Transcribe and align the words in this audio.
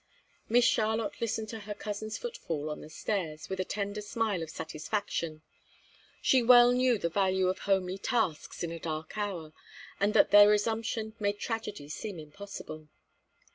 Miss 0.49 0.65
Charlotte 0.65 1.21
listened 1.21 1.47
to 1.49 1.59
her 1.59 1.75
cousin's 1.75 2.17
footfall 2.17 2.71
on 2.71 2.81
the 2.81 2.89
stairs 2.89 3.49
with 3.49 3.59
a 3.59 3.63
tender 3.63 4.01
smile 4.01 4.41
of 4.41 4.49
satisfaction; 4.49 5.43
she 6.23 6.41
well 6.41 6.71
knew 6.71 6.97
the 6.97 7.07
value 7.07 7.49
of 7.49 7.59
homely 7.69 7.99
tasks 7.99 8.63
in 8.63 8.71
a 8.71 8.79
dark 8.79 9.15
hour, 9.15 9.53
and 9.99 10.15
that 10.15 10.31
their 10.31 10.47
resumption 10.49 11.13
made 11.19 11.37
tragedy 11.37 11.87
seem 11.87 12.17
impossible. 12.17 12.87